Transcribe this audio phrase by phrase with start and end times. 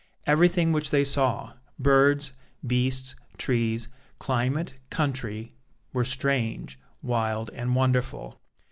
[0.25, 2.33] Everything which they saw, birds,
[2.65, 5.53] beasts, trees, climate, country,
[5.93, 8.41] were strange, wild, and wonderful.